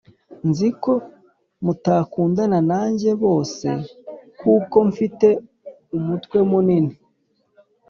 [0.49, 0.93] nzi ko
[1.65, 3.67] mutakundana nanjye bose
[4.39, 5.27] kuko mfite
[5.97, 6.93] umutwe munini.